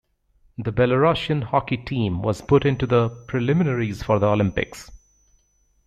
[0.57, 4.89] The Belorussian hockey team was put into the preliminaries for the Olympics.